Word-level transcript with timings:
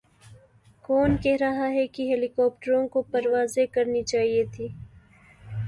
کون 0.83 1.15
کہہ 1.23 1.37
رہاہے 1.41 1.85
کہ 1.87 2.01
ہیلی 2.09 2.27
کاپٹروں 2.27 2.87
کو 2.87 3.01
پروازیں 3.11 3.65
کرنی 3.73 4.03
چائیں 4.03 4.43
تھیں۔ 4.53 4.67